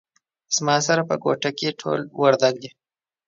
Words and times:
زما 0.55 0.77
سره 0.87 1.01
په 1.09 1.15
کوټه 1.23 1.49
کې 1.57 1.77
ټول 1.79 1.99
وردګ 2.21 2.55
دي 2.63 2.69